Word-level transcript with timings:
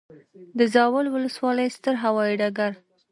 د 0.57 0.59
زاول 0.73 1.05
وسلوالی 1.09 1.67
ستر 1.75 1.95
هوایي 2.03 2.35
ډګر 2.41 2.71